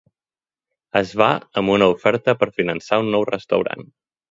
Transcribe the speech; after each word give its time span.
Es 1.01 1.11
va 1.23 1.27
amb 1.61 1.75
una 1.75 1.91
oferta 1.97 2.37
per 2.41 2.51
finançar 2.57 3.01
un 3.05 3.15
nou 3.19 3.29
restaurant. 3.33 3.89